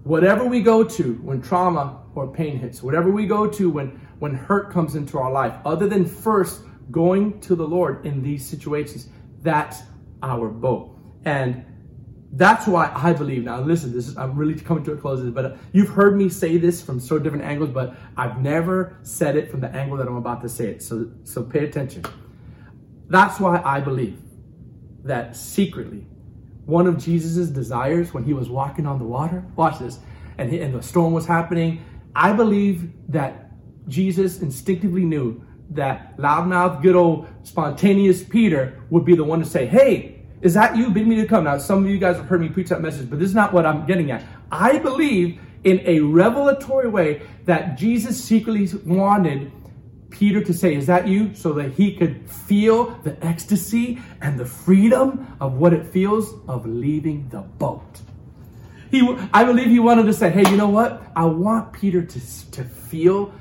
[0.05, 4.35] Whatever we go to when trauma or pain hits, whatever we go to when, when
[4.35, 9.09] hurt comes into our life, other than first going to the Lord in these situations,
[9.43, 9.83] that's
[10.23, 10.97] our boat.
[11.25, 11.65] And
[12.33, 13.61] that's why I believe now.
[13.61, 16.83] Listen, this is I'm really coming to a close, but you've heard me say this
[16.83, 20.43] from so different angles, but I've never said it from the angle that I'm about
[20.43, 20.83] to say it.
[20.83, 22.05] So, so pay attention.
[23.09, 24.19] That's why I believe
[25.05, 26.07] that secretly,
[26.65, 30.01] one of Jesus's desires when he was walking on the water, watch this,
[30.37, 31.85] and, he, and the storm was happening.
[32.15, 33.53] I believe that
[33.89, 39.67] Jesus instinctively knew that loudmouth, good old spontaneous Peter would be the one to say,
[39.67, 40.91] Hey, is that you?
[40.91, 41.45] Bid me to come.
[41.45, 43.53] Now, some of you guys have heard me preach that message, but this is not
[43.53, 44.23] what I'm getting at.
[44.51, 49.51] I believe in a revelatory way that Jesus secretly wanted
[50.11, 51.35] Peter to say, Is that you?
[51.35, 56.67] So that he could feel the ecstasy and the freedom of what it feels of
[56.67, 58.01] leaving the boat.
[58.91, 61.03] He, I believe he wanted to say, Hey, you know what?
[61.17, 63.35] I want Peter to, to feel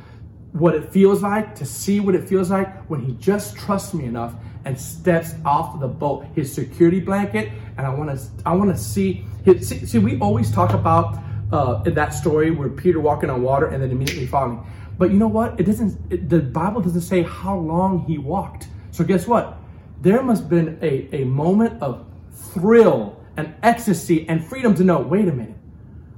[0.55, 4.05] what it feels like, to see what it feels like when he just trusts me
[4.05, 8.75] enough and steps off the boat, his security blanket, and I want to I want
[8.75, 9.25] to see
[9.59, 11.19] see, see, we always talk about
[11.51, 14.65] uh, that story where Peter walking on water and then immediately falling.
[14.97, 15.59] But you know what?
[15.59, 15.99] It doesn't.
[16.09, 18.69] It, the Bible doesn't say how long he walked.
[18.91, 19.57] So guess what?
[20.01, 24.99] There must have been a, a moment of thrill and ecstasy and freedom to know.
[24.99, 25.57] Wait a minute.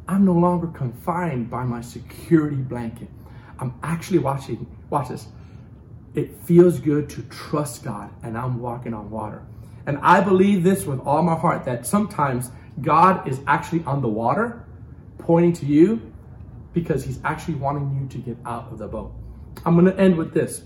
[0.08, 3.10] I'm no longer confined by my security blanket.
[3.60, 4.68] I'm actually watching.
[4.90, 5.28] Watch this
[6.18, 9.44] it feels good to trust God and I'm walking on water.
[9.86, 12.50] And I believe this with all my heart that sometimes
[12.82, 14.66] God is actually on the water
[15.20, 16.12] pointing to you
[16.74, 19.14] because he's actually wanting you to get out of the boat.
[19.64, 20.64] I'm going to end with this.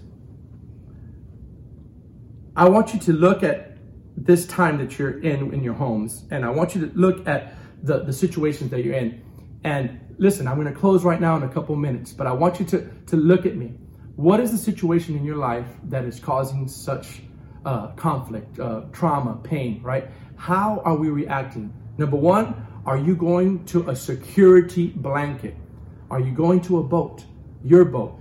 [2.55, 3.77] I want you to look at
[4.15, 7.55] this time that you're in in your homes and I want you to look at
[7.83, 9.21] the, the situations that you're in.
[9.65, 12.59] And listen, I'm going to close right now in a couple minutes, but I want
[12.59, 13.73] you to, to look at me.
[14.17, 17.23] What is the situation in your life that is causing such
[17.65, 20.07] uh, conflict, uh, trauma, pain, right?
[20.35, 21.73] How are we reacting?
[21.97, 22.55] Number one,
[22.85, 25.55] are you going to a security blanket?
[26.11, 27.25] Are you going to a boat,
[27.63, 28.19] your boat?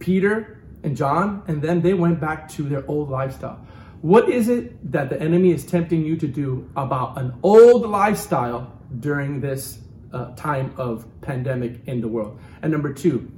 [0.00, 3.66] Peter and John, and then they went back to their old lifestyle.
[4.02, 8.78] What is it that the enemy is tempting you to do about an old lifestyle
[9.00, 9.78] during this
[10.12, 12.38] uh, time of pandemic in the world?
[12.62, 13.30] And number two,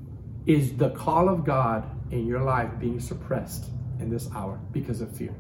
[0.47, 3.67] is the call of God in your life being suppressed
[3.99, 5.35] in this hour because of fear?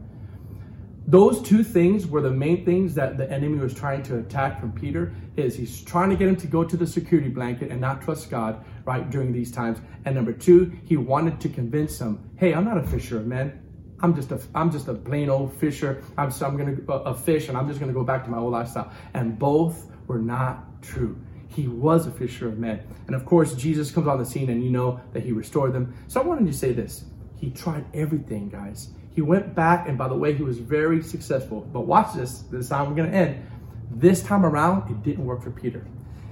[1.06, 4.70] Those two things were the main things that the enemy was trying to attack from
[4.70, 8.02] Peter is he's trying to get him to go to the security blanket and not
[8.02, 9.78] trust God right during these times.
[10.04, 13.60] And number two, he wanted to convince him, hey, I'm not a fisher men.
[14.02, 16.02] I'm just a I'm just a plain old fisher.
[16.16, 18.52] I'm so I'm gonna a fish and I'm just gonna go back to my old
[18.52, 18.92] lifestyle.
[19.12, 21.18] And both were not true.
[21.48, 22.80] He was a fisher of men.
[23.06, 25.94] And of course, Jesus comes on the scene and you know that he restored them.
[26.06, 27.04] So I wanted to say this.
[27.36, 28.90] He tried everything, guys.
[29.12, 31.62] He went back, and by the way, he was very successful.
[31.72, 32.42] But watch this.
[32.50, 33.46] This time we're going to end.
[33.90, 35.84] This time around, it didn't work for Peter.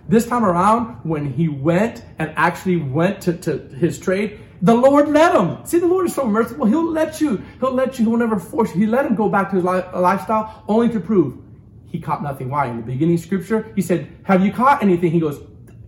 [0.09, 5.09] This time around, when he went and actually went to, to his trade, the Lord
[5.09, 5.65] let him.
[5.65, 6.67] See, the Lord is so merciful.
[6.67, 7.43] He'll let you.
[7.61, 8.07] He'll let you.
[8.07, 8.81] He'll never force you.
[8.81, 11.39] He let him go back to his li- lifestyle only to prove
[11.89, 12.51] he caught nothing.
[12.51, 12.67] Why?
[12.67, 15.11] In the beginning scripture, he said, Have you caught anything?
[15.11, 15.41] He goes,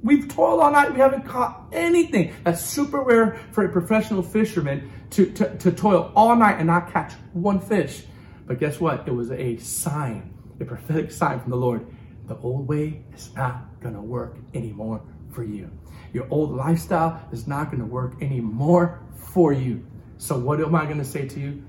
[0.03, 2.35] We've toiled all night, we haven't caught anything.
[2.43, 6.91] That's super rare for a professional fisherman to, to, to toil all night and not
[6.91, 8.05] catch one fish.
[8.47, 9.07] But guess what?
[9.07, 11.87] It was a sign, a prophetic sign from the Lord.
[12.27, 15.71] The old way is not to work anymore for you.
[16.13, 19.87] Your old lifestyle is not going to work anymore for you.
[20.19, 21.63] So, what am I going to say to you?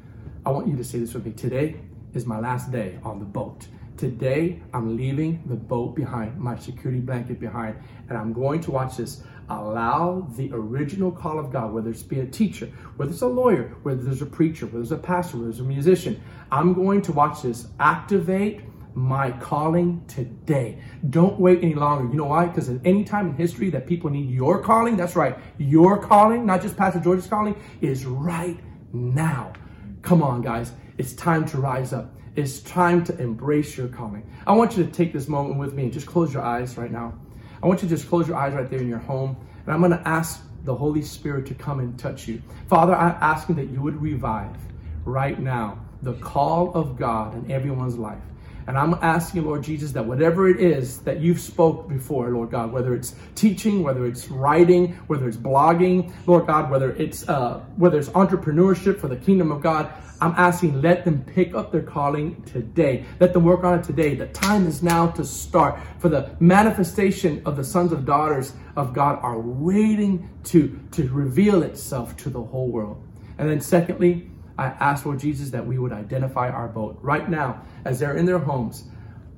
[0.45, 1.33] I want you to say this with me.
[1.33, 1.75] Today
[2.13, 3.67] is my last day on the boat.
[4.01, 7.77] Today, I'm leaving the boat behind, my security blanket behind,
[8.09, 9.21] and I'm going to watch this.
[9.47, 13.75] Allow the original call of God, whether it's be a teacher, whether it's a lawyer,
[13.83, 16.19] whether there's a preacher, whether there's a pastor, whether there's a musician.
[16.51, 18.61] I'm going to watch this activate
[18.95, 20.81] my calling today.
[21.11, 22.09] Don't wait any longer.
[22.11, 22.47] You know why?
[22.47, 26.43] Because at any time in history that people need your calling, that's right, your calling,
[26.43, 28.59] not just Pastor George's calling, is right
[28.93, 29.53] now.
[30.01, 30.71] Come on, guys.
[30.97, 32.15] It's time to rise up.
[32.35, 34.29] It's time to embrace your calling.
[34.47, 36.91] I want you to take this moment with me and just close your eyes right
[36.91, 37.13] now.
[37.61, 39.35] I want you to just close your eyes right there in your home.
[39.65, 42.41] And I'm going to ask the Holy Spirit to come and touch you.
[42.67, 44.55] Father, I'm asking that you would revive
[45.03, 48.21] right now the call of God in everyone's life.
[48.67, 52.71] And I'm asking, Lord Jesus, that whatever it is that you've spoke before, Lord God,
[52.71, 57.97] whether it's teaching, whether it's writing, whether it's blogging, Lord God, whether it's uh, whether
[57.97, 59.91] it's entrepreneurship for the kingdom of God,
[60.21, 63.05] I'm asking, let them pick up their calling today.
[63.19, 64.13] Let them work on it today.
[64.13, 65.79] The time is now to start.
[65.97, 71.63] For the manifestation of the sons and daughters of God are waiting to, to reveal
[71.63, 73.03] itself to the whole world.
[73.39, 74.29] And then secondly,
[74.61, 76.99] I ask, Lord Jesus, that we would identify our boat.
[77.01, 78.83] Right now, as they're in their homes,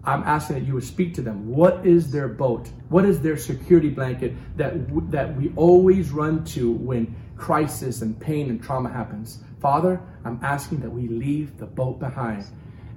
[0.03, 1.47] I'm asking that you would speak to them.
[1.47, 2.67] What is their boat?
[2.89, 4.73] What is their security blanket that,
[5.11, 9.39] that we always run to when crisis and pain and trauma happens?
[9.61, 12.45] Father, I'm asking that we leave the boat behind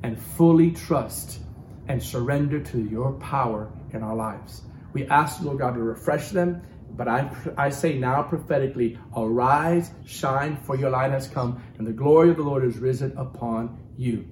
[0.02, 1.38] and fully trust
[1.86, 4.62] and surrender to your power in our lives.
[4.92, 10.56] We ask, Lord God, to refresh them but I, I say now prophetically, arise, shine,
[10.56, 14.26] for your light has come, and the glory of the Lord is risen upon you.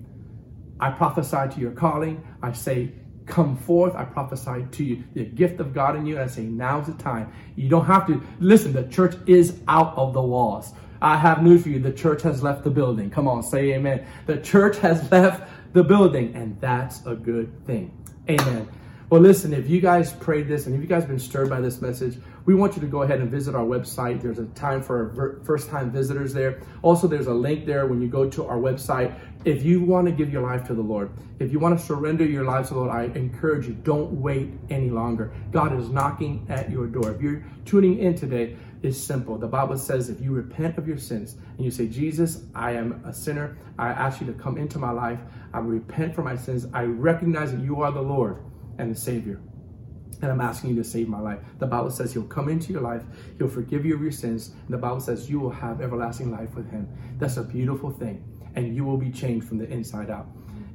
[0.80, 2.26] I prophesy to your calling.
[2.42, 2.92] I say,
[3.26, 3.94] come forth.
[3.94, 6.16] I prophesy to you the gift of God in you.
[6.16, 7.32] And I say, now's the time.
[7.56, 8.72] You don't have to listen.
[8.72, 10.72] The church is out of the walls.
[11.00, 11.78] I have news for you.
[11.78, 13.10] The church has left the building.
[13.10, 14.06] Come on, say amen.
[14.26, 17.92] The church has left the building, and that's a good thing.
[18.28, 18.68] Amen.
[19.14, 21.80] Well, listen, if you guys prayed this and if you guys been stirred by this
[21.80, 24.20] message, we want you to go ahead and visit our website.
[24.20, 26.60] There's a time for first time visitors there.
[26.82, 29.16] Also, there's a link there when you go to our website.
[29.44, 32.24] If you want to give your life to the Lord, if you want to surrender
[32.24, 35.32] your life to the Lord, I encourage you, don't wait any longer.
[35.52, 37.12] God is knocking at your door.
[37.12, 39.38] If you're tuning in today, it's simple.
[39.38, 43.00] The Bible says if you repent of your sins and you say, Jesus, I am
[43.04, 45.20] a sinner, I ask you to come into my life.
[45.52, 46.66] I repent for my sins.
[46.72, 48.38] I recognize that you are the Lord
[48.78, 49.40] and the Savior.
[50.22, 51.40] And I'm asking you to save my life.
[51.58, 53.02] The Bible says He'll come into your life,
[53.38, 56.70] He'll forgive you of your sins, the Bible says you will have everlasting life with
[56.70, 56.88] Him.
[57.18, 60.26] That's a beautiful thing, and you will be changed from the inside out.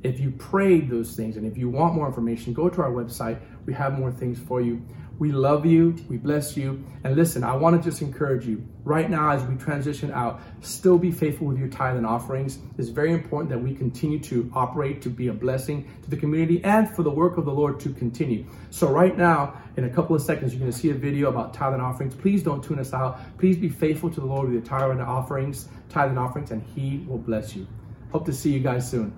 [0.04, 3.40] If you prayed those things and if you want more information, go to our website.
[3.66, 4.82] We have more things for you.
[5.20, 5.98] We love you.
[6.08, 6.82] We bless you.
[7.04, 10.98] And listen, I want to just encourage you right now as we transition out, still
[10.98, 12.58] be faithful with your tithe and offerings.
[12.78, 16.64] It's very important that we continue to operate to be a blessing to the community
[16.64, 18.46] and for the work of the Lord to continue.
[18.70, 21.54] So, right now, in a couple of seconds, you're going to see a video about
[21.54, 22.16] tithe and offerings.
[22.16, 23.20] Please don't tune us out.
[23.38, 26.64] Please be faithful to the Lord with your tithe and offerings, tithe and offerings, and
[26.64, 27.68] He will bless you.
[28.14, 29.14] Hope to see you guys soon.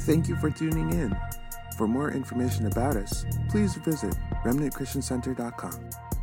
[0.00, 1.16] Thank you for tuning in.
[1.78, 4.12] For more information about us, please visit
[4.44, 6.17] remnantchristiancenter.com.